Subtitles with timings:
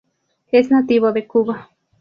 [0.51, 1.69] Es nativo de Cuba.